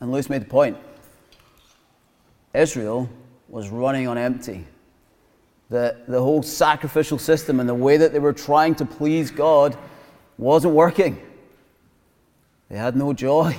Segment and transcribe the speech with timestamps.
[0.00, 0.76] And Lewis made the point
[2.54, 3.08] Israel
[3.48, 4.66] was running on empty.
[5.68, 9.76] The, the whole sacrificial system and the way that they were trying to please God
[10.36, 11.20] wasn't working.
[12.68, 13.56] They had no joy.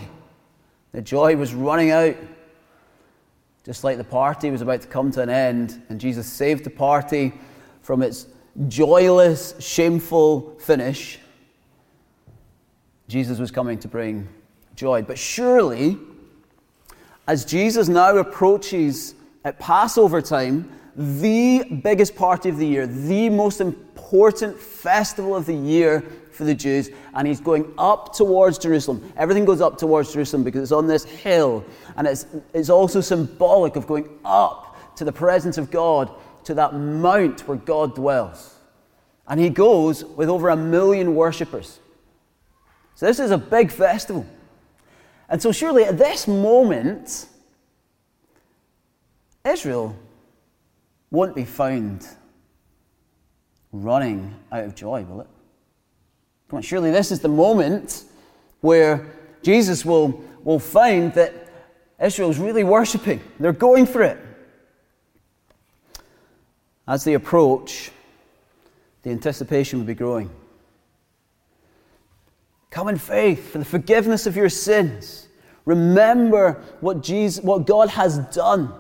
[0.92, 2.16] The joy was running out.
[3.64, 6.70] Just like the party was about to come to an end, and Jesus saved the
[6.70, 7.32] party
[7.82, 8.26] from its
[8.68, 11.20] joyless, shameful finish.
[13.08, 14.28] Jesus was coming to bring
[14.76, 15.02] joy.
[15.04, 15.98] But surely,
[17.28, 23.62] as Jesus now approaches at Passover time, the biggest party of the year, the most
[23.62, 29.14] important festival of the year for the Jews, and he's going up towards Jerusalem.
[29.16, 31.64] Everything goes up towards Jerusalem because it's on this hill,
[31.96, 36.12] and it's, it's also symbolic of going up to the presence of God,
[36.44, 38.56] to that mount where God dwells.
[39.28, 41.80] And he goes with over a million worshippers.
[42.96, 44.26] So this is a big festival.
[45.32, 47.26] And so, surely at this moment,
[49.46, 49.96] Israel
[51.10, 52.06] won't be found
[53.72, 55.28] running out of joy, will it?
[56.50, 58.04] Come on, surely this is the moment
[58.60, 59.08] where
[59.42, 61.34] Jesus will, will find that
[62.04, 63.22] Israel's really worshipping.
[63.40, 64.20] They're going for it.
[66.86, 67.90] As they approach,
[69.04, 70.30] the anticipation will be growing.
[72.72, 75.28] Come in faith for the forgiveness of your sins.
[75.66, 78.74] Remember what, Jesus, what God has done.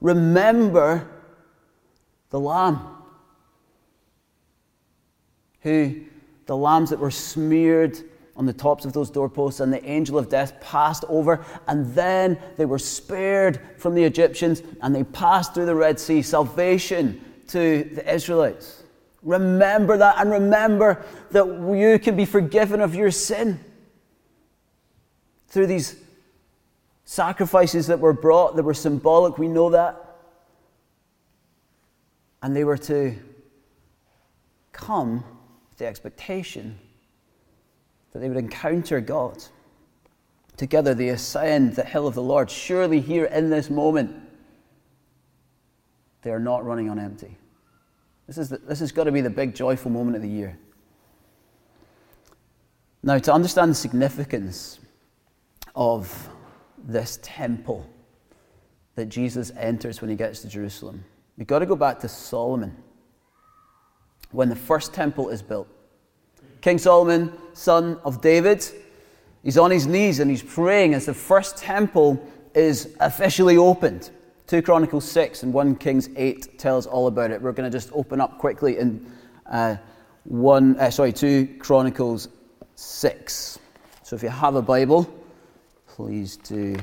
[0.00, 1.08] Remember
[2.30, 2.78] the Lamb,
[5.62, 6.02] who
[6.46, 7.98] the lambs that were smeared
[8.36, 12.38] on the tops of those doorposts, and the angel of death passed over, and then
[12.56, 16.22] they were spared from the Egyptians, and they passed through the Red Sea.
[16.22, 18.77] Salvation to the Israelites.
[19.22, 23.60] Remember that, and remember that you can be forgiven of your sin
[25.48, 25.96] through these
[27.04, 30.04] sacrifices that were brought, that were symbolic, we know that.
[32.42, 33.14] And they were to
[34.72, 35.24] come
[35.70, 36.78] with the expectation
[38.12, 39.42] that they would encounter God.
[40.56, 42.50] Together they ascend the hill of the Lord.
[42.50, 44.14] Surely, here in this moment,
[46.22, 47.36] they are not running on empty.
[48.28, 50.56] This, is the, this has got to be the big joyful moment of the year.
[53.02, 54.80] Now, to understand the significance
[55.74, 56.28] of
[56.76, 57.88] this temple
[58.96, 61.04] that Jesus enters when he gets to Jerusalem,
[61.38, 62.76] we've got to go back to Solomon
[64.30, 65.68] when the first temple is built.
[66.60, 68.62] King Solomon, son of David,
[69.42, 72.22] he's on his knees and he's praying as the first temple
[72.54, 74.10] is officially opened.
[74.48, 77.40] 2 Chronicles 6 and 1 Kings 8 tells all about it.
[77.40, 79.06] We're going to just open up quickly in
[79.44, 79.76] uh,
[80.24, 82.28] one, uh, sorry, 2 Chronicles
[82.74, 83.58] 6.
[84.02, 85.06] So if you have a Bible,
[85.86, 86.76] please do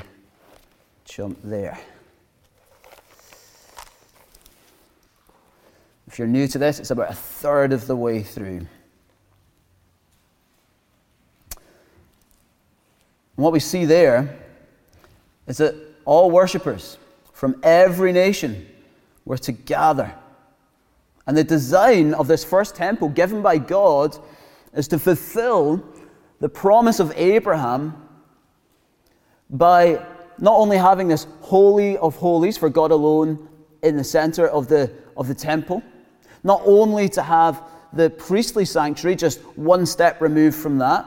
[1.06, 1.80] jump there.
[6.06, 8.68] If you're new to this, it's about a third of the way through.
[13.38, 14.38] And what we see there
[15.48, 15.74] is that
[16.06, 17.00] all worshippers
[17.36, 18.66] from every nation
[19.26, 20.16] were to gather.
[21.28, 24.18] And the design of this first temple given by God
[24.74, 25.84] is to fulfill
[26.40, 28.02] the promise of Abraham
[29.50, 30.02] by
[30.38, 33.50] not only having this holy of holies for God alone
[33.84, 35.84] in the center of the, of the temple,
[36.46, 41.06] not only to have the priestly sanctuary just one step removed from that,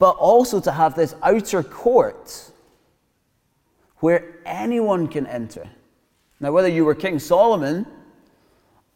[0.00, 2.51] but also to have this outer court
[4.02, 5.64] where anyone can enter.
[6.40, 7.86] Now, whether you were King Solomon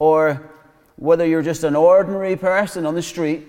[0.01, 0.51] or
[0.97, 3.47] whether you're just an ordinary person on the street,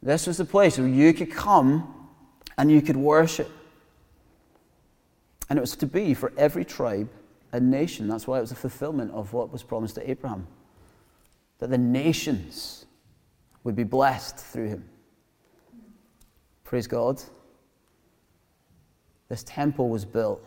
[0.00, 2.08] this was the place where you could come
[2.56, 3.50] and you could worship.
[5.50, 7.10] And it was to be for every tribe
[7.50, 8.06] and nation.
[8.06, 10.46] That's why it was a fulfillment of what was promised to Abraham
[11.58, 12.86] that the nations
[13.64, 14.84] would be blessed through him.
[16.62, 17.20] Praise God.
[19.28, 20.44] This temple was built.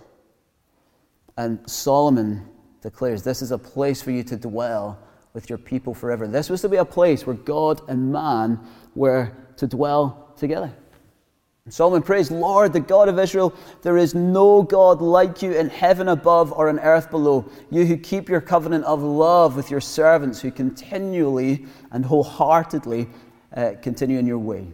[1.38, 2.48] And Solomon
[2.82, 5.00] declares this is a place for you to dwell
[5.34, 6.28] with your people forever.
[6.28, 8.60] This was to be a place where God and man
[8.96, 10.74] were to dwell together.
[11.66, 15.70] And Solomon prays, Lord, the God of Israel, there is no God like you in
[15.70, 17.50] heaven above or on earth below.
[17.70, 23.08] You who keep your covenant of love with your servants, who continually and wholeheartedly
[23.56, 24.68] uh, continue in your way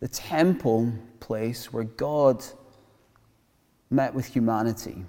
[0.00, 2.44] the temple place where God
[3.90, 5.04] met with humanity?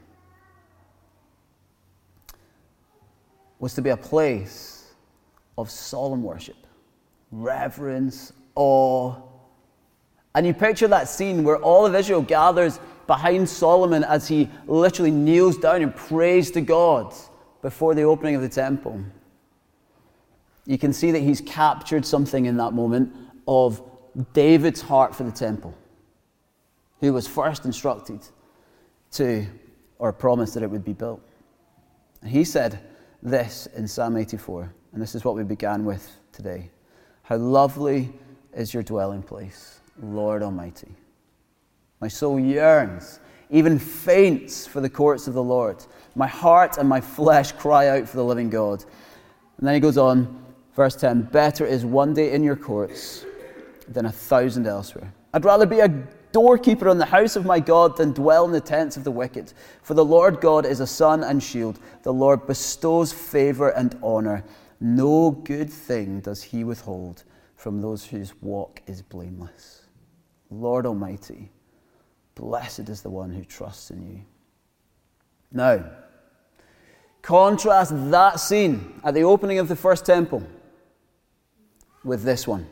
[3.59, 4.93] Was to be a place
[5.57, 6.55] of solemn worship,
[7.31, 9.15] reverence, awe,
[10.35, 15.11] And you picture that scene where all of Israel gathers behind Solomon as he literally
[15.11, 17.13] kneels down and prays to God
[17.61, 19.03] before the opening of the temple.
[20.65, 23.13] You can see that he's captured something in that moment
[23.47, 23.81] of
[24.33, 25.75] David's heart for the temple,
[26.99, 28.21] who was first instructed
[29.11, 29.45] to,
[29.97, 31.21] or promised that it would be built.
[32.21, 32.79] And he said
[33.21, 36.69] this in Psalm 84, and this is what we began with today
[37.23, 38.11] How lovely
[38.53, 40.95] is your dwelling place, Lord Almighty.
[42.01, 43.19] My soul yearns,
[43.49, 45.83] even faints for the courts of the Lord.
[46.15, 48.83] My heart and my flesh cry out for the living God.
[49.57, 50.43] And then he goes on,
[50.75, 53.25] verse 10 Better is one day in your courts
[53.87, 55.13] than a thousand elsewhere.
[55.33, 55.89] I'd rather be a
[56.31, 59.53] doorkeeper in the house of my God than dwell in the tents of the wicked.
[59.81, 61.79] For the Lord God is a sun and shield.
[62.03, 64.43] The Lord bestows favor and honor.
[64.79, 67.23] No good thing does he withhold
[67.55, 69.83] from those whose walk is blameless.
[70.49, 71.51] Lord Almighty,
[72.35, 74.21] blessed is the one who trusts in you.
[75.51, 75.83] Now,
[77.21, 80.43] contrast that scene at the opening of the first temple
[82.03, 82.67] with this one.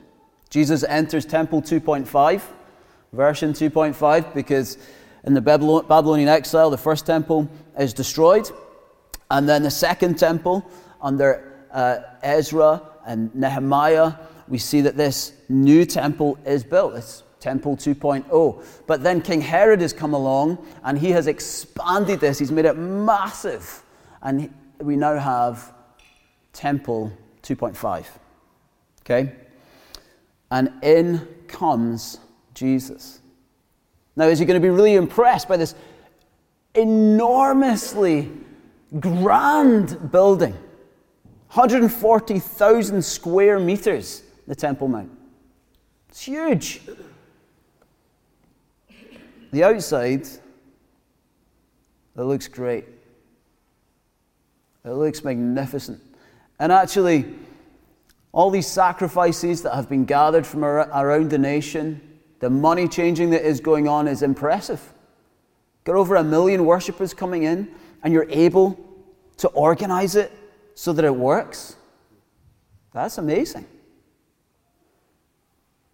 [0.49, 2.41] Jesus enters Temple 2.5,
[3.13, 4.77] version 2.5, because
[5.23, 8.49] in the Babylonian exile, the first temple is destroyed,
[9.29, 10.69] and then the second temple
[11.01, 14.13] under uh, Ezra and Nehemiah,
[14.47, 16.95] we see that this new temple is built.
[16.95, 18.65] It's Temple 2.0.
[18.87, 22.75] But then King Herod has come along and he has expanded this, he's made it
[22.75, 23.83] massive.
[24.21, 25.73] And we now have
[26.53, 27.11] Temple
[27.43, 28.05] 2.5.
[29.01, 29.35] Okay?
[30.49, 32.19] And in comes
[32.57, 33.21] Jesus.
[34.15, 35.75] Now, is he going to be really impressed by this
[36.73, 38.31] enormously
[38.99, 40.53] grand building?
[41.51, 45.11] 140,000 square meters, the Temple Mount.
[46.09, 46.81] It's huge.
[49.51, 50.41] The outside, it
[52.15, 52.85] looks great.
[54.83, 56.01] It looks magnificent.
[56.59, 57.35] And actually,
[58.31, 62.01] all these sacrifices that have been gathered from around the nation,
[62.39, 64.81] the money changing that is going on is impressive.
[65.83, 67.73] Got over a million worshippers coming in,
[68.03, 68.79] and you're able
[69.37, 70.31] to organize it
[70.75, 71.75] so that it works.
[72.93, 73.65] That's amazing.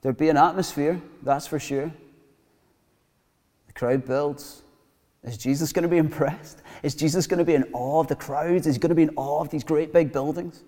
[0.02, 1.92] There'd be an atmosphere, that's for sure.
[3.68, 4.64] The crowd builds.
[5.24, 6.62] Is Jesus going to be impressed?
[6.84, 8.68] Is Jesus going to be in awe of the crowds?
[8.68, 10.64] Is he going to be in awe of these great big buildings?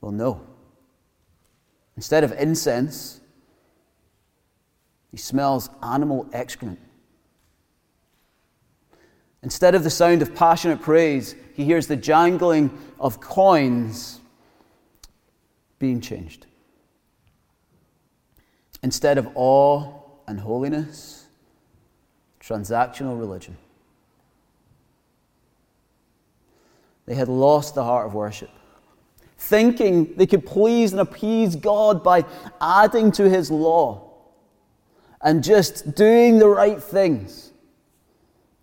[0.00, 0.40] Well, no.
[1.96, 3.19] Instead of incense,
[5.10, 6.78] he smells animal excrement.
[9.42, 14.20] Instead of the sound of passionate praise, he hears the jangling of coins
[15.78, 16.46] being changed.
[18.82, 19.92] Instead of awe
[20.26, 21.26] and holiness,
[22.40, 23.56] transactional religion.
[27.06, 28.50] They had lost the heart of worship
[29.40, 32.24] thinking they could please and appease God by
[32.60, 34.09] adding to His law
[35.22, 37.50] and just doing the right things.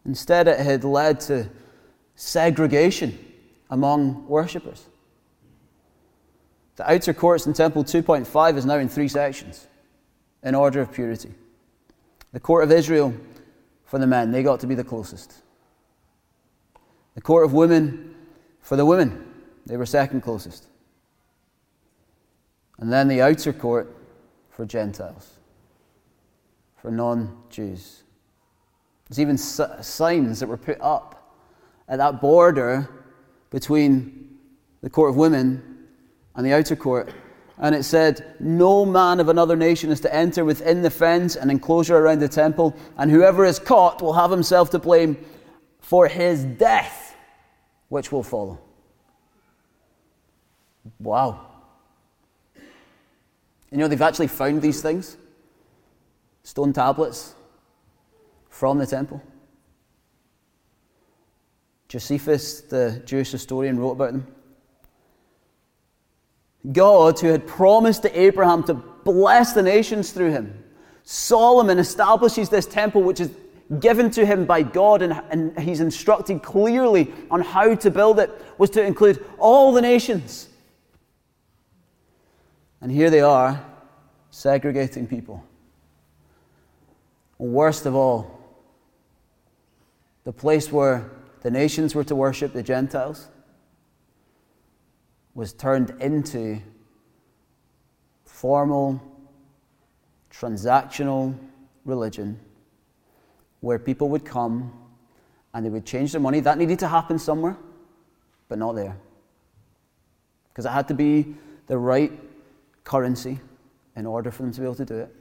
[0.05, 1.49] Instead, it had led to
[2.15, 3.17] segregation
[3.69, 4.85] among worshippers.
[6.77, 9.67] The outer courts in Temple 2.5 is now in three sections
[10.43, 11.33] in order of purity.
[12.33, 13.13] The court of Israel
[13.85, 15.33] for the men, they got to be the closest.
[17.15, 18.15] The court of women
[18.61, 19.25] for the women,
[19.65, 20.65] they were second closest.
[22.77, 23.95] And then the outer court
[24.51, 25.36] for Gentiles,
[26.77, 28.03] for non Jews.
[29.07, 31.33] There's even signs that were put up
[31.87, 32.89] at that border
[33.49, 34.37] between
[34.81, 35.87] the court of women
[36.35, 37.13] and the outer court.
[37.59, 41.49] And it said, No man of another nation is to enter within the fence and
[41.49, 45.17] enclosure around the temple, and whoever is caught will have himself to blame
[45.79, 47.15] for his death,
[47.89, 48.59] which will follow.
[50.99, 51.47] Wow.
[53.71, 55.17] You know, they've actually found these things
[56.47, 57.35] stone tablets
[58.47, 59.21] from the temple.
[61.89, 64.27] Josephus, the Jewish historian, wrote about them.
[66.71, 70.63] God, who had promised to Abraham to bless the nations through him,
[71.03, 73.29] Solomon establishes this temple which is
[73.81, 78.31] given to him by God, and, and he's instructed clearly on how to build it,
[78.57, 80.47] was to include all the nations.
[82.79, 83.61] And here they are,
[84.31, 85.43] segregating people.
[87.45, 88.39] Worst of all,
[90.23, 91.09] the place where
[91.41, 93.27] the nations were to worship the Gentiles
[95.33, 96.59] was turned into
[98.25, 99.01] formal,
[100.31, 101.37] transactional
[101.85, 102.39] religion
[103.61, 104.71] where people would come
[105.53, 106.39] and they would change their money.
[106.39, 107.57] That needed to happen somewhere,
[108.49, 108.97] but not there.
[110.49, 111.35] Because it had to be
[111.67, 112.11] the right
[112.83, 113.39] currency
[113.95, 115.15] in order for them to be able to do it.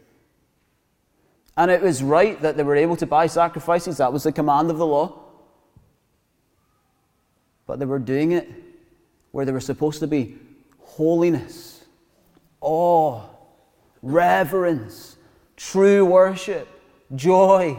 [1.57, 4.71] And it was right that they were able to buy sacrifices, that was the command
[4.71, 5.23] of the law.
[7.67, 8.49] But they were doing it
[9.33, 10.37] where they were supposed to be
[10.79, 11.85] holiness,
[12.61, 13.23] awe,
[14.03, 15.17] reverence,
[15.57, 16.69] true worship,
[17.15, 17.77] joy.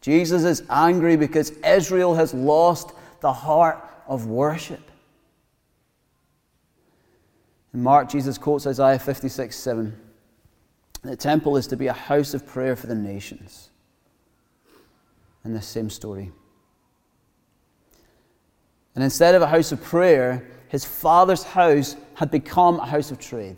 [0.00, 4.90] Jesus is angry because Israel has lost the heart of worship.
[7.72, 10.05] In Mark, Jesus quotes Isaiah 56 7.
[11.06, 13.70] The temple is to be a house of prayer for the nations.
[15.44, 16.32] In this same story.
[18.96, 23.20] And instead of a house of prayer, his father's house had become a house of
[23.20, 23.56] trade.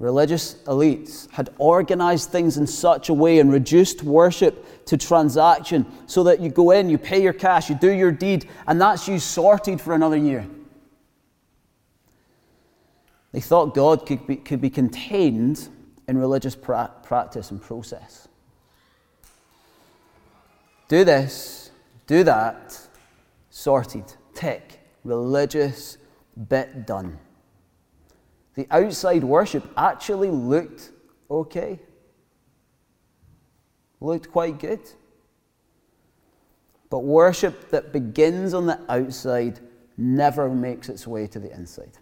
[0.00, 6.24] Religious elites had organized things in such a way and reduced worship to transaction so
[6.24, 9.20] that you go in, you pay your cash, you do your deed, and that's you
[9.20, 10.48] sorted for another year.
[13.34, 15.68] They thought God could be, could be contained
[16.06, 18.28] in religious pra- practice and process.
[20.86, 21.72] Do this,
[22.06, 22.78] do that,
[23.50, 25.98] sorted, tick, religious
[26.48, 27.18] bit done.
[28.54, 30.92] The outside worship actually looked
[31.28, 31.80] okay,
[34.00, 34.88] looked quite good.
[36.88, 39.58] But worship that begins on the outside
[39.96, 41.98] never makes its way to the inside.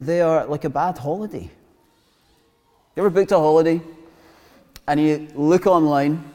[0.00, 1.50] They are like a bad holiday.
[2.96, 3.80] You ever booked a holiday
[4.86, 6.32] and you look online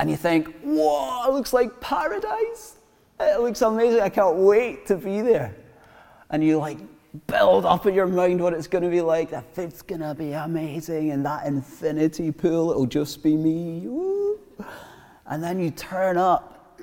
[0.00, 2.76] and you think, whoa, it looks like paradise.
[3.20, 4.00] It looks amazing.
[4.00, 5.54] I can't wait to be there.
[6.30, 6.78] And you like
[7.26, 9.30] build up in your mind what it's going to be like.
[9.30, 11.10] The food's going to be amazing.
[11.10, 13.86] And that infinity pool, it'll just be me.
[13.86, 14.38] Woo.
[15.26, 16.80] And then you turn up.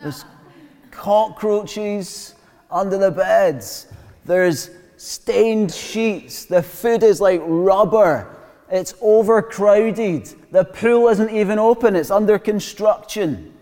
[0.00, 0.24] There's
[0.90, 2.34] cockroaches
[2.70, 3.88] under the beds.
[4.28, 4.68] There's
[4.98, 6.44] stained sheets.
[6.44, 8.36] The food is like rubber.
[8.70, 10.52] It's overcrowded.
[10.52, 13.54] The pool isn't even open, it's under construction.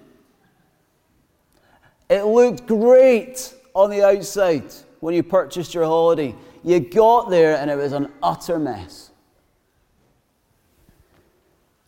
[2.10, 6.34] It looked great on the outside when you purchased your holiday.
[6.64, 9.10] You got there and it was an utter mess.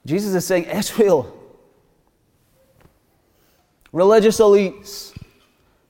[0.06, 1.36] Jesus is saying, Israel,
[3.92, 5.12] religious elites,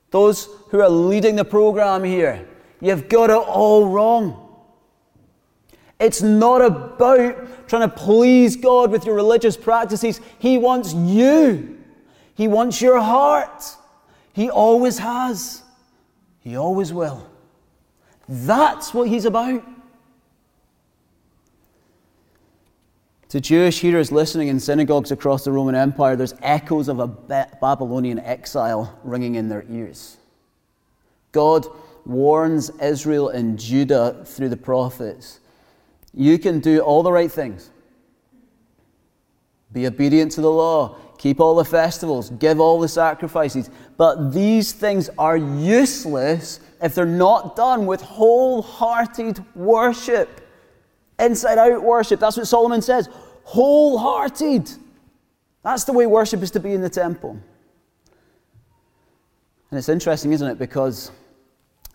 [0.09, 2.47] those who are leading the program here,
[2.81, 4.45] You've got it all wrong.
[5.99, 10.21] It's not about trying to please God with your religious practices.
[10.39, 11.77] He wants you,
[12.35, 13.63] He wants your heart.
[14.31, 15.63] He always has,
[16.39, 17.27] He always will.
[18.27, 19.63] That's what He's about.
[23.29, 28.19] To Jewish hearers listening in synagogues across the Roman Empire, there's echoes of a Babylonian
[28.19, 30.17] exile ringing in their ears.
[31.31, 31.67] God
[32.05, 35.39] warns Israel and Judah through the prophets
[36.13, 37.69] you can do all the right things.
[39.71, 43.69] Be obedient to the law, keep all the festivals, give all the sacrifices.
[43.97, 50.41] But these things are useless if they're not done with wholehearted worship.
[51.19, 52.19] Inside out worship.
[52.19, 53.09] That's what Solomon says.
[53.43, 54.71] Wholehearted.
[55.63, 57.39] That's the way worship is to be in the temple.
[59.69, 60.57] And it's interesting, isn't it?
[60.57, 61.11] Because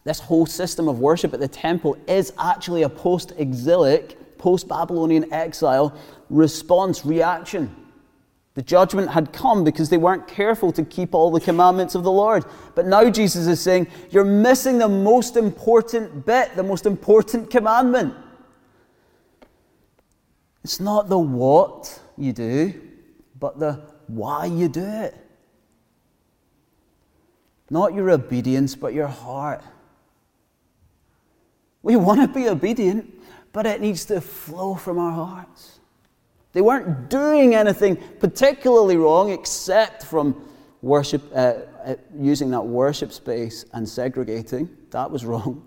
[0.04, 5.32] this whole system of worship at the temple is actually a post exilic, post Babylonian
[5.32, 7.74] exile response, reaction.
[8.52, 12.12] The judgment had come because they weren't careful to keep all the commandments of the
[12.12, 12.44] Lord.
[12.74, 18.14] But now Jesus is saying, You're missing the most important bit, the most important commandment.
[20.62, 22.80] It's not the what you do,
[23.40, 25.16] but the why you do it.
[27.70, 29.62] Not your obedience, but your heart.
[31.84, 33.14] We want to be obedient,
[33.52, 35.78] but it needs to flow from our hearts.
[36.54, 40.48] They weren't doing anything particularly wrong except from
[40.80, 44.74] worship, uh, uh, using that worship space and segregating.
[44.90, 45.62] That was wrong.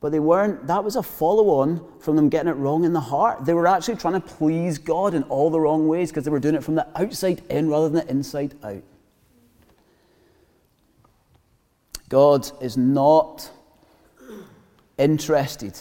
[0.00, 3.00] But they weren't, that was a follow on from them getting it wrong in the
[3.00, 3.46] heart.
[3.46, 6.38] They were actually trying to please God in all the wrong ways because they were
[6.38, 8.82] doing it from the outside in rather than the inside out.
[12.10, 13.50] God is not
[15.00, 15.76] interested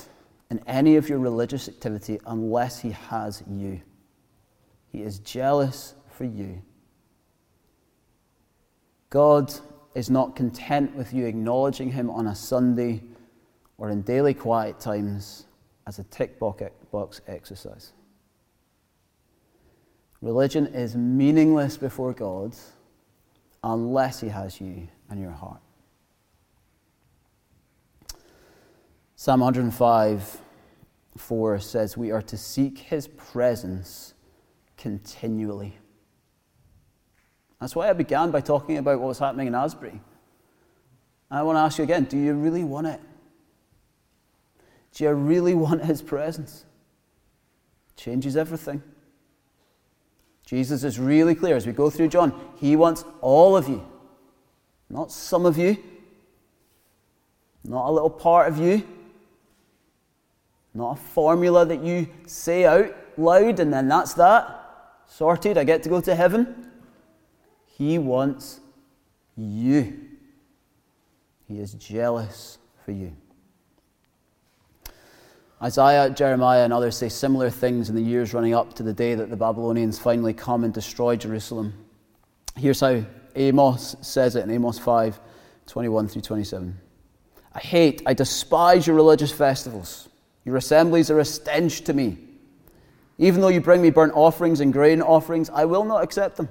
[0.49, 3.81] in any of your religious activity unless he has you.
[4.91, 6.61] He is jealous for you.
[9.09, 9.53] God
[9.95, 13.03] is not content with you acknowledging Him on a Sunday
[13.77, 15.45] or in daily quiet times
[15.87, 17.93] as a tick box exercise.
[20.21, 22.55] Religion is meaningless before God
[23.63, 25.61] unless He has you and your heart.
[29.21, 30.41] Psalm 105
[31.17, 34.13] 4 says, We are to seek His presence
[34.77, 35.77] continually.
[37.59, 39.99] That's why I began by talking about what was happening in Asbury.
[41.29, 43.01] I want to ask you again do you really want it?
[44.93, 46.63] Do you really want His presence?
[47.89, 48.81] It changes everything.
[50.45, 52.39] Jesus is really clear as we go through John.
[52.55, 53.85] He wants all of you,
[54.89, 55.75] not some of you,
[57.65, 58.87] not a little part of you,
[60.73, 64.55] not a formula that you say out loud and then that's that.
[65.07, 66.71] Sorted, I get to go to heaven.
[67.65, 68.59] He wants
[69.35, 69.99] you.
[71.47, 73.15] He is jealous for you.
[75.61, 79.15] Isaiah, Jeremiah, and others say similar things in the years running up to the day
[79.15, 81.73] that the Babylonians finally come and destroy Jerusalem.
[82.55, 83.03] Here's how
[83.35, 85.19] Amos says it in Amos 5
[85.65, 86.77] 21 through 27.
[87.53, 90.08] I hate, I despise your religious festivals.
[90.49, 92.17] Your assemblies are a stench to me.
[93.19, 96.49] Even though you bring me burnt offerings and grain offerings, I will not accept them.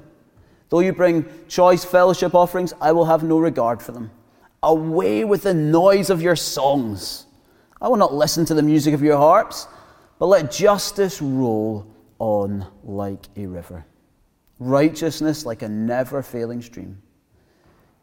[0.68, 4.12] Though you bring choice fellowship offerings, I will have no regard for them.
[4.62, 7.26] Away with the noise of your songs.
[7.82, 9.66] I will not listen to the music of your harps,
[10.20, 11.84] but let justice roll
[12.20, 13.84] on like a river,
[14.60, 17.02] righteousness like a never failing stream.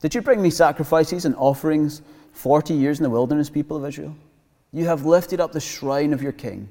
[0.01, 2.01] Did you bring me sacrifices and offerings
[2.33, 4.13] 40 years in the wilderness, people of Israel?
[4.75, 6.67] You have lifted up the shrine of your king,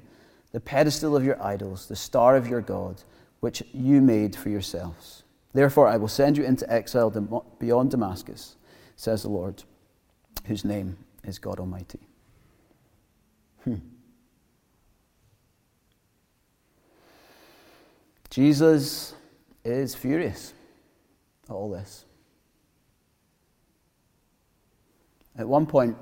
[0.53, 3.03] the pedestal of your idols, the star of your God,
[3.41, 5.23] which you made for yourselves.
[5.55, 7.09] Therefore, I will send you into exile
[7.59, 8.57] beyond Damascus,
[8.97, 9.65] says the Lord,
[10.45, 12.01] whose name is God Almighty.
[13.63, 13.77] Hmm.
[18.29, 19.15] Jesus
[19.65, 20.53] is furious
[21.49, 22.05] at all this.
[25.39, 25.97] At one point,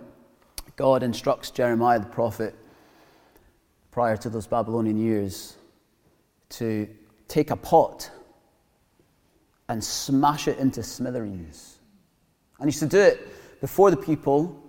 [0.77, 2.55] God instructs Jeremiah the prophet,
[3.91, 5.57] prior to those Babylonian years,
[6.51, 6.89] to
[7.29, 8.11] take a pot
[9.69, 11.79] and smash it into smithereens.
[12.59, 14.63] And he's to do it before the people,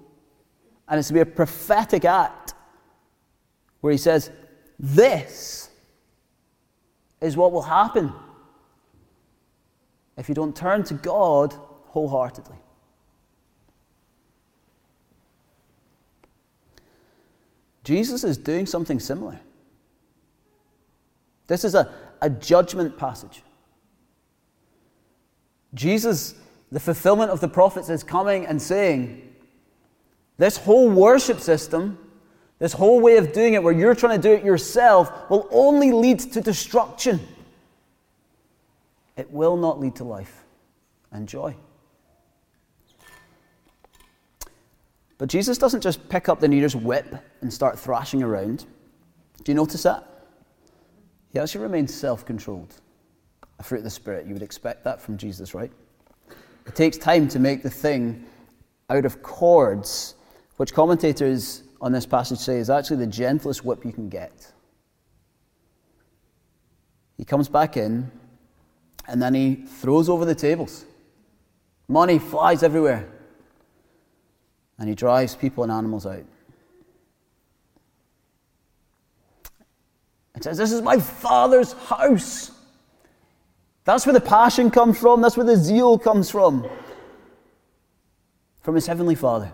[0.87, 2.53] and it's to be a prophetic act
[3.81, 4.31] where he says,
[4.79, 5.69] This
[7.21, 8.13] is what will happen
[10.17, 11.53] if you don't turn to God
[11.87, 12.57] wholeheartedly.
[17.83, 19.39] Jesus is doing something similar.
[21.47, 23.43] This is a, a judgment passage.
[25.73, 26.35] Jesus,
[26.71, 29.33] the fulfillment of the prophets, is coming and saying,
[30.37, 31.97] This whole worship system
[32.63, 35.91] this whole way of doing it, where you're trying to do it yourself, will only
[35.91, 37.19] lead to destruction.
[39.17, 40.45] It will not lead to life
[41.11, 41.57] and joy.
[45.23, 48.65] But Jesus doesn't just pick up the nearest whip and start thrashing around.
[49.45, 50.05] Do you notice that?
[51.31, 52.75] He actually remains self controlled.
[53.57, 54.27] A fruit of the Spirit.
[54.27, 55.71] You would expect that from Jesus, right?
[56.67, 58.25] It takes time to make the thing
[58.89, 60.15] out of cords,
[60.57, 64.51] which commentators on this passage say is actually the gentlest whip you can get.
[67.17, 68.11] He comes back in
[69.07, 70.83] and then he throws over the tables.
[71.87, 73.07] Money flies everywhere.
[74.79, 76.23] And he drives people and animals out.
[80.35, 82.51] It says, This is my father's house.
[83.85, 85.21] That's where the passion comes from.
[85.21, 86.67] That's where the zeal comes from.
[88.61, 89.51] From his heavenly father.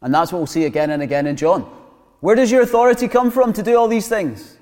[0.00, 1.62] And that's what we'll see again and again in John.
[2.20, 4.56] Where does your authority come from to do all these things?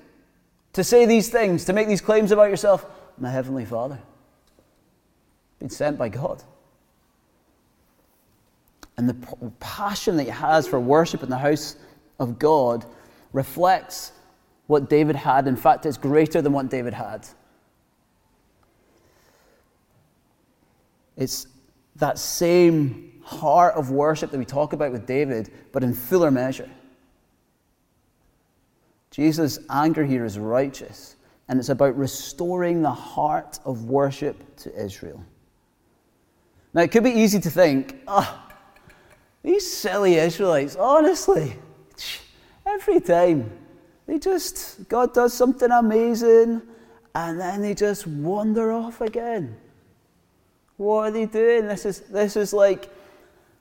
[0.75, 2.85] To say these things, to make these claims about yourself?
[3.19, 3.99] My Heavenly Father.
[5.59, 6.43] Been sent by God.
[8.97, 9.15] And the
[9.61, 11.77] passion that he has for worship in the house
[12.19, 12.85] of God
[13.33, 14.13] reflects
[14.67, 15.47] what David had.
[15.47, 17.27] In fact, it's greater than what David had.
[21.17, 21.47] It's
[21.97, 26.71] that same heart of worship that we talk about with David, but in fuller measure.
[29.11, 31.17] Jesus' anger here is righteous,
[31.49, 35.25] and it's about restoring the heart of worship to Israel.
[36.75, 38.46] Now, it could be easy to think, oh,
[39.47, 41.55] these silly Israelites, honestly,
[42.67, 43.49] every time
[44.07, 46.61] they just, God does something amazing,
[47.15, 49.57] and then they just wander off again.
[50.77, 51.69] What are they doing?
[51.69, 52.91] This is, this is like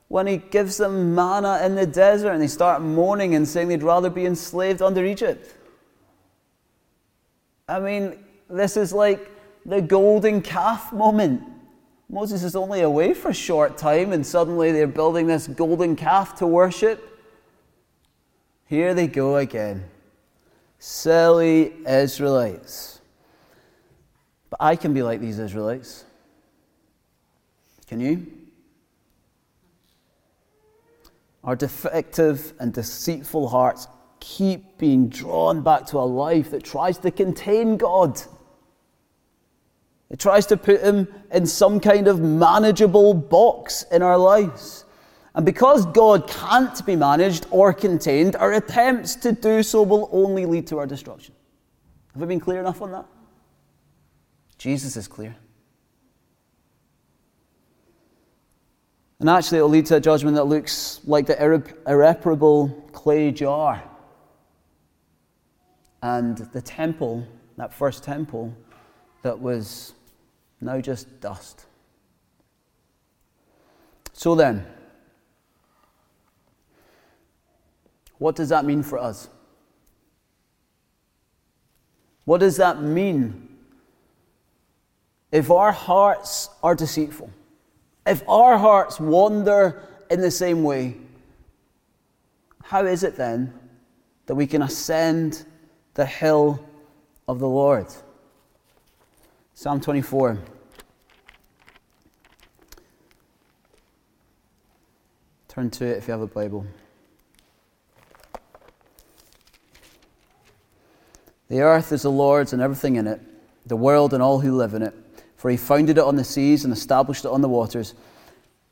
[0.07, 3.83] when he gives them manna in the desert and they start moaning and saying they'd
[3.83, 5.55] rather be enslaved under Egypt.
[7.69, 9.31] I mean, this is like
[9.67, 11.43] the golden calf moment.
[12.09, 16.35] Moses is only away for a short time, and suddenly they're building this golden calf
[16.35, 17.19] to worship.
[18.67, 19.85] Here they go again.
[20.79, 23.01] Silly Israelites.
[24.49, 26.05] But I can be like these Israelites.
[27.87, 28.25] Can you?
[31.43, 33.87] Our defective and deceitful hearts
[34.19, 38.19] keep being drawn back to a life that tries to contain God.
[40.09, 44.85] It tries to put him in some kind of manageable box in our lives.
[45.33, 50.45] And because God can't be managed or contained, our attempts to do so will only
[50.45, 51.33] lead to our destruction.
[52.13, 53.05] Have we been clear enough on that?
[54.57, 55.35] Jesus is clear.
[59.19, 61.41] And actually, it will lead to a judgment that looks like the
[61.87, 63.83] irreparable clay jar.
[66.01, 67.25] And the temple,
[67.57, 68.55] that first temple,
[69.25, 69.93] that was
[70.61, 71.65] now just dust.
[74.13, 74.63] So then,
[78.19, 79.27] what does that mean for us?
[82.25, 83.49] What does that mean
[85.31, 87.31] if our hearts are deceitful?
[88.05, 90.97] If our hearts wander in the same way,
[92.61, 93.55] how is it then
[94.27, 95.47] that we can ascend
[95.95, 96.63] the hill
[97.27, 97.87] of the Lord?
[99.55, 100.37] Psalm 24.
[105.47, 106.67] Turn to it if you have a Bible.
[111.49, 113.19] The earth is the Lord's and everything in it,
[113.65, 114.93] the world and all who live in it
[115.45, 117.93] for he founded it on the seas and established it on the waters.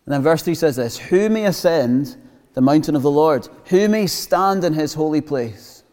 [0.08, 2.18] And then verse 3 says this Who may ascend
[2.56, 3.48] the mountain of the Lord?
[3.66, 5.84] Who may stand in his holy place?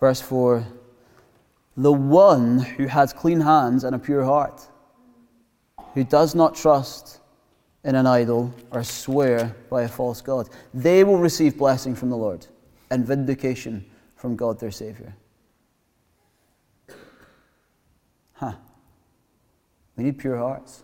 [0.00, 0.66] Verse 4
[1.76, 4.66] The one who has clean hands and a pure heart,
[5.94, 7.20] who does not trust
[7.84, 12.16] in an idol or swear by a false God, they will receive blessing from the
[12.16, 12.46] Lord
[12.90, 13.84] and vindication
[14.16, 15.14] from God their Savior.
[18.34, 18.54] Huh.
[19.96, 20.82] We need pure hearts.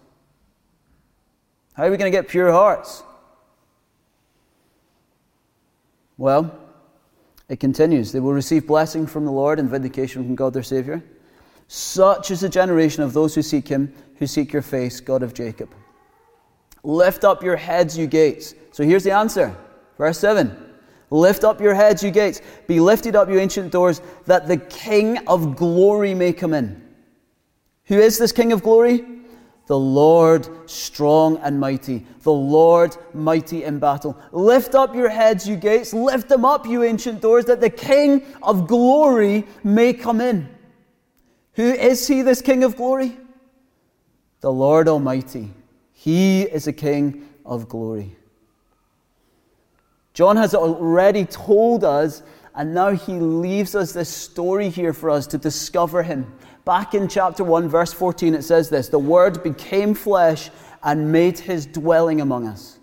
[1.74, 3.02] How are we going to get pure hearts?
[6.18, 6.56] Well,
[7.52, 8.12] it continues.
[8.12, 11.04] They will receive blessing from the Lord and vindication from God their Savior.
[11.68, 15.34] Such is the generation of those who seek Him, who seek your face, God of
[15.34, 15.68] Jacob.
[16.82, 18.54] Lift up your heads, you gates.
[18.70, 19.54] So here's the answer.
[19.98, 20.56] Verse 7.
[21.10, 22.40] Lift up your heads, you gates.
[22.66, 26.82] Be lifted up, you ancient doors, that the King of glory may come in.
[27.84, 29.04] Who is this King of glory?
[29.72, 34.18] The Lord strong and mighty, the Lord mighty in battle.
[34.30, 38.22] Lift up your heads, you gates, lift them up, you ancient doors, that the King
[38.42, 40.46] of glory may come in.
[41.54, 43.16] Who is he, this King of glory?
[44.42, 45.48] The Lord Almighty.
[45.94, 48.14] He is the King of glory.
[50.12, 52.22] John has already told us,
[52.54, 56.30] and now he leaves us this story here for us to discover him.
[56.64, 60.50] Back in chapter 1, verse 14, it says this The Word became flesh
[60.82, 62.78] and made his dwelling among us.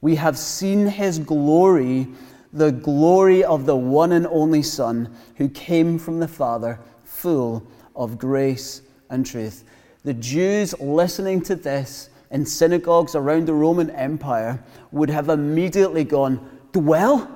[0.00, 2.08] We have seen his glory,
[2.52, 7.66] the glory of the one and only Son who came from the Father, full
[7.96, 9.64] of grace and truth.
[10.04, 16.60] The Jews listening to this in synagogues around the Roman Empire would have immediately gone,
[16.72, 17.28] Dwell?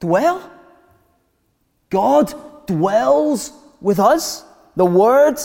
[0.00, 0.50] Dwell?
[1.88, 2.34] God
[2.66, 4.44] dwells with us.
[4.74, 5.38] The Word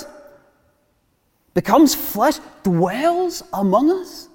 [1.53, 4.27] becomes flesh, dwells among us.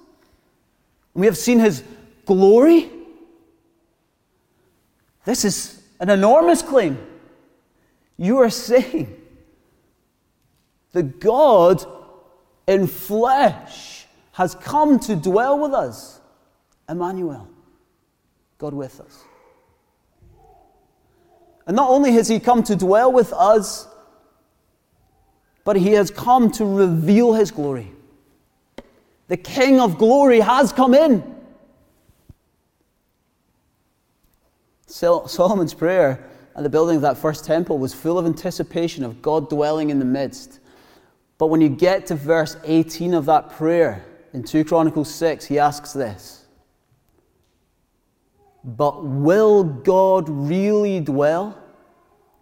[1.13, 1.83] We have seen His
[2.25, 2.89] glory.
[5.25, 6.97] This is an enormous claim.
[8.17, 9.15] You are saying
[10.91, 11.85] the God
[12.67, 16.19] in flesh has come to dwell with us.
[16.89, 17.47] Emmanuel,
[18.57, 19.23] God with us.
[21.67, 23.87] And not only has He come to dwell with us,
[25.63, 27.91] but He has come to reveal His glory.
[29.27, 31.35] The King of glory has come in.
[34.87, 39.49] Solomon's prayer at the building of that first temple was full of anticipation of God
[39.49, 40.59] dwelling in the midst.
[41.37, 44.03] But when you get to verse 18 of that prayer
[44.33, 46.46] in 2 Chronicles 6, he asks this
[48.67, 51.57] but will God really dwell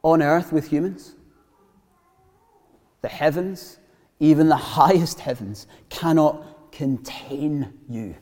[0.03, 1.13] on earth with humans?
[3.03, 3.77] The heavens,
[4.19, 8.15] even the highest heavens cannot contain you.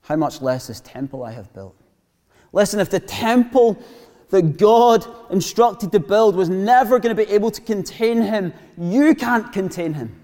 [0.00, 1.76] How much less this temple I have built?
[2.52, 3.78] Listen, if the temple
[4.30, 9.14] that God instructed to build was never going to be able to contain him, you
[9.14, 10.18] can't contain him.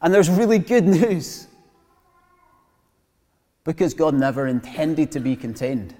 [0.00, 1.48] And there's really good news
[3.64, 5.94] because God never intended to be contained.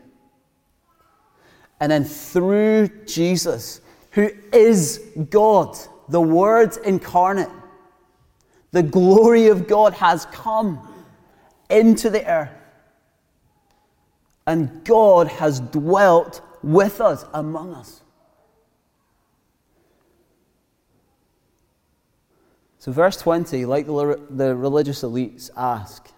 [1.80, 3.80] And then through Jesus,
[4.12, 5.76] who is God,
[6.08, 7.50] the Word incarnate,
[8.70, 10.86] the glory of God has come
[11.70, 12.50] into the earth.
[14.46, 18.02] And God has dwelt with us, among us.
[22.78, 26.10] So, verse 20, like the, the religious elites ask,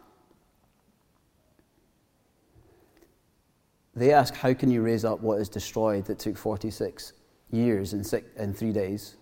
[3.97, 7.15] they ask, How can you raise up what is destroyed that took 46
[7.51, 9.17] years in, six, three days?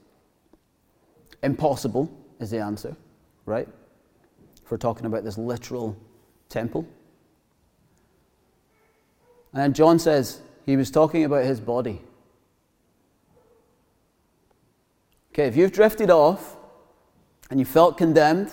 [1.42, 2.10] Impossible
[2.40, 2.96] is the answer,
[3.46, 3.68] right?
[4.62, 5.96] If we're talking about this literal
[6.48, 6.86] temple.
[9.52, 12.02] And then John says he was talking about his body.
[15.32, 16.56] Okay, if you've drifted off
[17.50, 18.52] and you felt condemned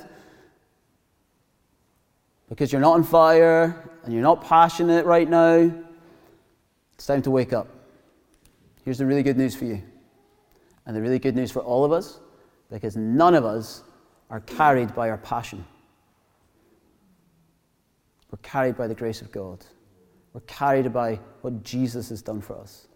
[2.49, 5.71] because you're not on fire and you're not passionate right now,
[7.01, 7.67] it's time to wake up.
[8.85, 9.81] Here's the really good news for you,
[10.85, 12.19] and the really good news for all of us,
[12.69, 13.81] because none of us
[14.29, 15.65] are carried by our passion.
[18.29, 19.65] We're carried by the grace of God.
[20.33, 22.87] We're carried by what Jesus has done for us.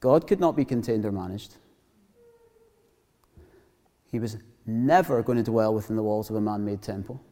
[0.00, 1.54] God could not be contained or managed.
[4.12, 7.22] He was never going to dwell within the walls of a man made temple.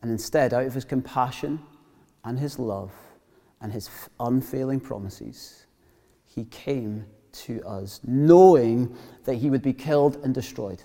[0.00, 1.58] And instead, out of his compassion
[2.24, 2.92] and his love
[3.60, 5.66] and his unfailing promises,
[6.24, 10.82] he came to us, knowing that he would be killed and destroyed.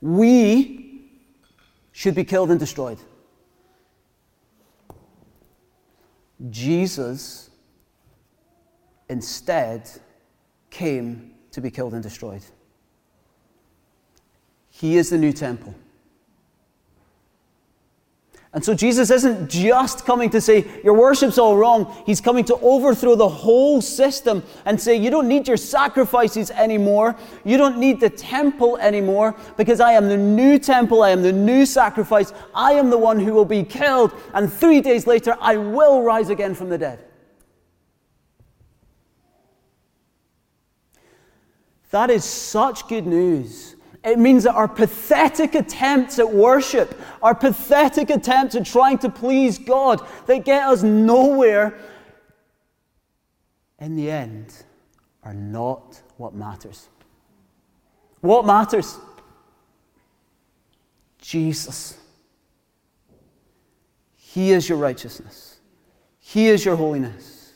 [0.00, 1.10] We
[1.92, 2.98] should be killed and destroyed.
[6.50, 7.50] Jesus
[9.08, 9.90] instead
[10.70, 12.42] came to be killed and destroyed.
[14.70, 15.74] He is the new temple.
[18.54, 21.94] And so Jesus isn't just coming to say, Your worship's all wrong.
[22.06, 27.14] He's coming to overthrow the whole system and say, You don't need your sacrifices anymore.
[27.44, 31.02] You don't need the temple anymore because I am the new temple.
[31.02, 32.32] I am the new sacrifice.
[32.54, 34.12] I am the one who will be killed.
[34.32, 37.04] And three days later, I will rise again from the dead.
[41.90, 48.10] That is such good news it means that our pathetic attempts at worship, our pathetic
[48.10, 51.78] attempts at trying to please God, that get us nowhere,
[53.80, 54.54] in the end,
[55.22, 56.88] are not what matters.
[58.20, 58.98] What matters?
[61.18, 61.98] Jesus.
[64.16, 65.60] He is your righteousness.
[66.18, 67.54] He is your holiness.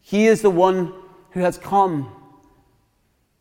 [0.00, 0.92] He is the one
[1.30, 2.10] who has come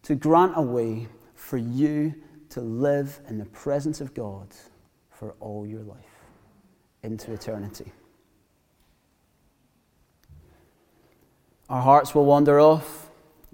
[0.04, 1.08] to grant a way
[1.48, 2.14] for you
[2.50, 4.50] to live in the presence of God
[5.10, 6.26] for all your life
[7.04, 7.90] into eternity.
[11.70, 13.10] Our hearts will wander off.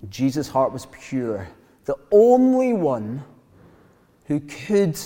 [0.09, 1.47] Jesus' heart was pure.
[1.85, 3.23] The only one
[4.25, 4.99] who could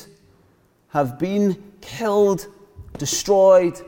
[0.87, 2.47] have been killed,
[2.97, 3.81] destroyed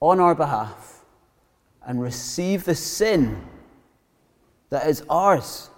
[0.00, 1.04] on our behalf,
[1.86, 3.46] and receive the sin
[4.70, 5.69] that is ours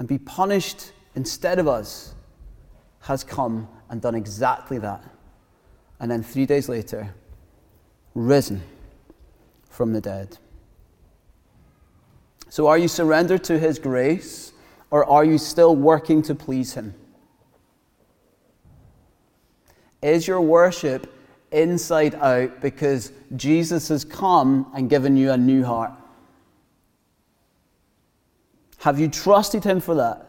[0.00, 2.14] and be punished instead of us
[3.00, 5.04] has come and done exactly that.
[6.00, 7.14] And then three days later,
[8.14, 8.62] risen
[9.68, 10.38] from the dead.
[12.48, 14.52] So, are you surrendered to His grace,
[14.90, 16.94] or are you still working to please Him?
[20.00, 21.14] Is your worship
[21.52, 25.92] inside out because Jesus has come and given you a new heart?
[28.80, 30.26] Have you trusted Him for that?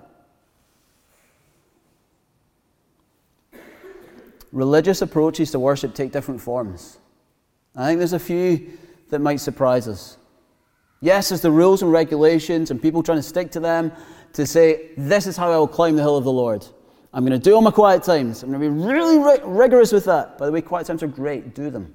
[4.52, 7.00] Religious approaches to worship take different forms.
[7.76, 8.78] I think there's a few
[9.10, 10.18] that might surprise us.
[11.00, 13.94] Yes, there's the rules and regulations, and people trying to stick to them
[14.34, 16.66] to say, This is how I will climb the hill of the Lord.
[17.14, 18.44] I'm going to do all my quiet times.
[18.44, 20.38] I'm going to be really ri- rigorous with that.
[20.38, 21.56] By the way, quiet times are great.
[21.56, 21.94] Do them.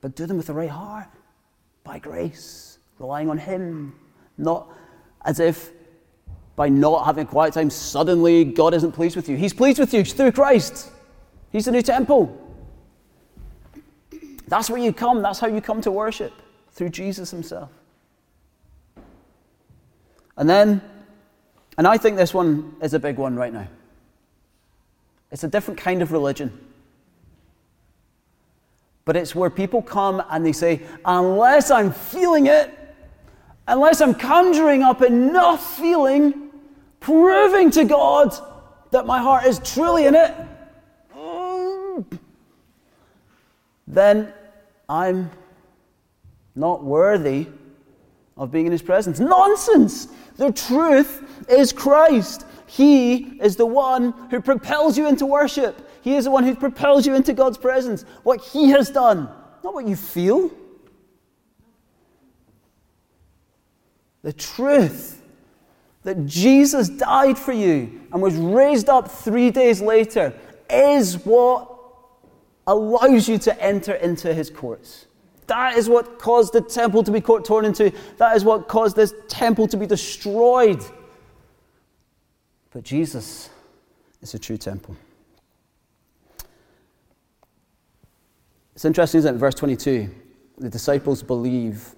[0.00, 1.08] But do them with the right heart,
[1.84, 3.94] by grace, relying on Him,
[4.36, 4.68] not
[5.24, 5.70] as if
[6.56, 9.36] by not having quiet time, suddenly God isn't pleased with you.
[9.36, 10.90] He's pleased with you through Christ.
[11.50, 12.40] He's the new temple.
[14.46, 15.22] That's where you come.
[15.22, 16.32] That's how you come to worship
[16.72, 17.70] through Jesus himself.
[20.36, 20.82] And then,
[21.78, 23.68] and I think this one is a big one right now.
[25.30, 26.56] It's a different kind of religion.
[29.04, 32.70] But it's where people come and they say, unless I'm feeling it,
[33.66, 36.50] unless I'm conjuring up enough feeling,
[37.00, 38.34] proving to God
[38.90, 40.34] that my heart is truly in it,
[43.86, 44.32] then
[44.88, 45.30] I'm
[46.54, 47.46] not worthy
[48.36, 49.20] of being in his presence.
[49.20, 50.08] Nonsense!
[50.36, 52.46] The truth is Christ.
[52.66, 55.88] He is the one who propels you into worship.
[56.02, 58.04] He is the one who propels you into God's presence.
[58.24, 59.28] What He has done,
[59.62, 60.50] not what you feel.
[64.24, 65.22] The truth
[66.02, 70.32] that Jesus died for you and was raised up three days later
[70.70, 71.70] is what
[72.66, 75.06] allows you to enter into His courts.
[75.46, 77.92] That is what caused the temple to be torn into.
[78.16, 80.82] That is what caused this temple to be destroyed.
[82.70, 83.50] But Jesus
[84.22, 84.96] is a true temple.
[88.74, 89.38] It's interesting, isn't it?
[89.38, 90.10] Verse 22
[90.56, 91.94] the disciples believe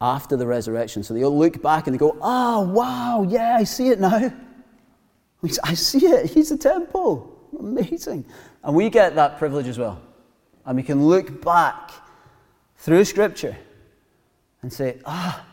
[0.00, 1.02] after the resurrection.
[1.02, 4.32] So they'll look back and they go, Oh, wow, yeah, I see it now.
[5.64, 6.30] I see it.
[6.30, 7.32] He's a temple.
[7.58, 8.24] Amazing.
[8.64, 10.00] And we get that privilege as well.
[10.64, 11.92] And we can look back
[12.78, 13.56] through Scripture
[14.62, 15.44] and say, ah,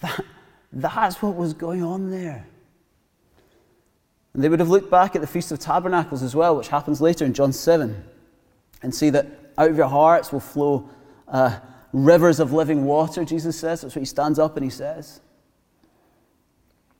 [0.00, 0.24] that,
[0.72, 2.46] that's what was going on there.
[4.34, 7.00] And they would have looked back at the Feast of Tabernacles as well, which happens
[7.00, 8.04] later in John 7,
[8.82, 10.88] and see that out of your hearts will flow
[11.26, 11.58] uh,
[11.92, 13.82] rivers of living water, Jesus says.
[13.82, 15.20] That's what he stands up and he says.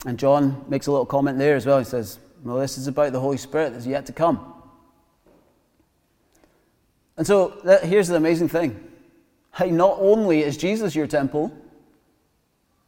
[0.07, 1.79] And John makes a little comment there as well.
[1.79, 4.55] He says, Well, this is about the Holy Spirit that's yet to come.
[7.16, 8.81] And so here's the amazing thing
[9.55, 11.53] Hey, not only is Jesus your temple,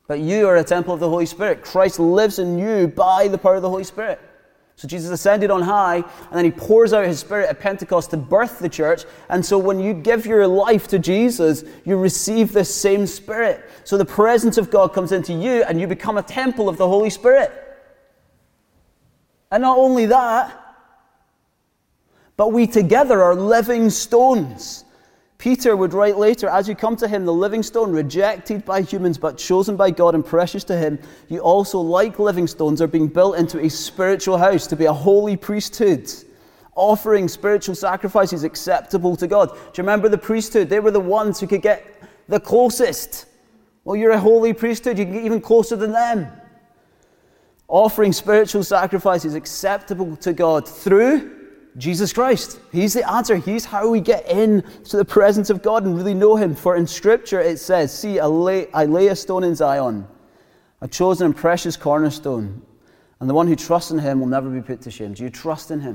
[0.06, 1.62] but you are a temple of the Holy Spirit.
[1.62, 4.20] Christ lives in you by the power of the Holy Spirit.
[4.76, 8.16] So Jesus ascended on high, and then he pours out his spirit at Pentecost to
[8.16, 9.04] birth the church.
[9.28, 13.62] And so when you give your life to Jesus, you receive this same spirit.
[13.84, 16.88] So the presence of God comes into you, and you become a temple of the
[16.88, 17.52] Holy Spirit.
[19.50, 20.56] And not only that,
[22.36, 24.84] but we together are living stones
[25.40, 29.16] Peter would write later, as you come to him, the living stone, rejected by humans
[29.16, 30.98] but chosen by God and precious to him,
[31.28, 34.92] you also, like living stones, are being built into a spiritual house to be a
[34.92, 36.12] holy priesthood,
[36.74, 39.48] offering spiritual sacrifices acceptable to God.
[39.48, 40.68] Do you remember the priesthood?
[40.68, 41.86] They were the ones who could get
[42.28, 43.24] the closest.
[43.84, 46.30] Well, you're a holy priesthood, you can get even closer than them.
[47.66, 51.39] Offering spiritual sacrifices acceptable to God through
[51.76, 52.60] Jesus Christ.
[52.72, 53.36] He's the answer.
[53.36, 56.54] He's how we get in to the presence of God and really know Him.
[56.54, 60.06] For in Scripture it says, See, I lay, I lay a stone in Zion,
[60.80, 62.62] a chosen and precious cornerstone,
[63.20, 65.14] and the one who trusts in Him will never be put to shame.
[65.14, 65.94] Do you trust in Him?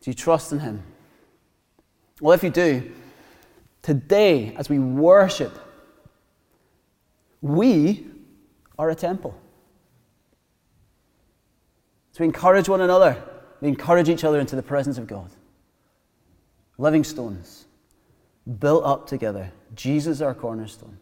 [0.00, 0.82] Do you trust in Him?
[2.20, 2.92] Well, if you do,
[3.82, 5.52] today, as we worship,
[7.40, 8.06] we
[8.78, 9.38] are a temple.
[12.14, 13.20] So we encourage one another.
[13.60, 15.28] We encourage each other into the presence of God.
[16.78, 17.64] Living stones,
[18.60, 19.50] built up together.
[19.74, 20.96] Jesus, is our cornerstone.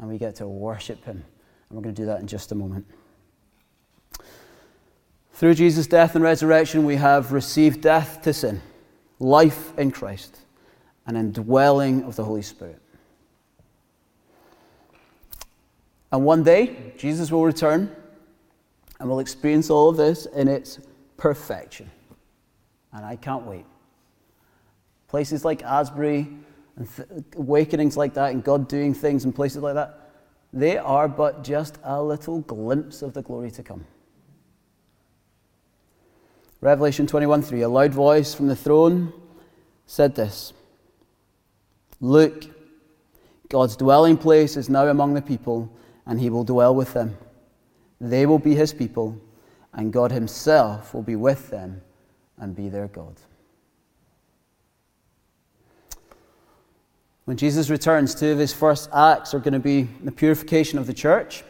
[0.00, 1.18] And we get to worship him.
[1.18, 2.84] And we're going to do that in just a moment.
[5.34, 8.60] Through Jesus' death and resurrection, we have received death to sin,
[9.20, 10.36] life in Christ,
[11.06, 12.82] and indwelling of the Holy Spirit.
[16.10, 17.94] And one day, Jesus will return
[19.00, 20.78] and we'll experience all of this in its
[21.16, 21.90] perfection.
[22.92, 23.64] And I can't wait.
[25.08, 26.28] Places like Asbury
[26.76, 30.10] and th- awakenings like that, and God doing things in places like that,
[30.52, 33.84] they are but just a little glimpse of the glory to come.
[36.60, 39.12] Revelation 21 3, a loud voice from the throne
[39.86, 40.52] said this
[42.00, 42.44] Look,
[43.48, 45.72] God's dwelling place is now among the people,
[46.04, 47.16] and he will dwell with them.
[48.00, 49.20] They will be his people,
[49.74, 51.82] and God himself will be with them
[52.38, 53.14] and be their God.
[57.26, 60.86] When Jesus returns, two of his first acts are going to be the purification of
[60.86, 61.44] the church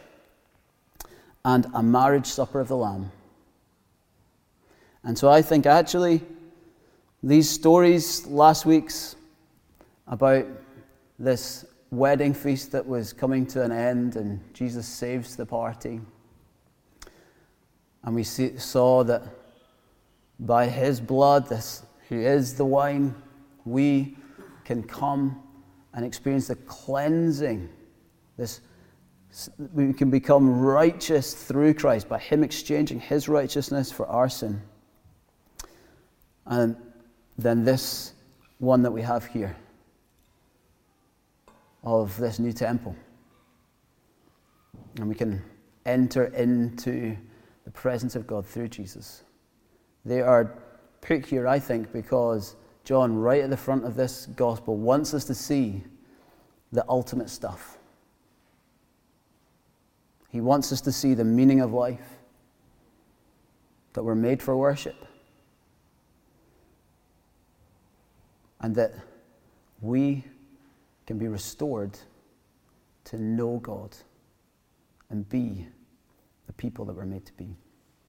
[1.43, 3.11] and a marriage supper of the Lamb.
[5.03, 6.21] And so I think actually
[7.23, 9.15] these stories last week's
[10.07, 10.45] about
[11.17, 15.99] this wedding feast that was coming to an end and Jesus saves the party
[18.03, 19.23] and we see, saw that
[20.39, 23.15] by his blood, this, who is the wine,
[23.65, 24.17] we
[24.65, 25.41] can come
[25.93, 27.69] and experience the cleansing.
[28.37, 28.61] This,
[29.73, 34.61] we can become righteous through Christ by Him exchanging His righteousness for our sin.
[36.45, 36.75] And
[37.37, 38.13] then this
[38.59, 39.55] one that we have here
[41.83, 42.95] of this new temple.
[44.97, 45.41] And we can
[45.85, 47.17] enter into
[47.71, 49.23] the presence of God through Jesus.
[50.03, 50.57] They are
[51.25, 55.35] here, I think, because John, right at the front of this gospel, wants us to
[55.35, 55.83] see
[56.71, 57.77] the ultimate stuff.
[60.29, 62.17] He wants us to see the meaning of life,
[63.93, 64.95] that we're made for worship,
[68.59, 68.93] and that
[69.81, 70.25] we
[71.05, 71.97] can be restored
[73.05, 73.95] to know God
[75.09, 75.67] and be
[76.51, 77.55] the people that we're made to be.